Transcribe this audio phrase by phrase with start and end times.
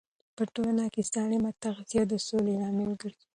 [0.35, 3.27] په ټولنه کې سالمه تغذیه د سولې لامل ګرځي.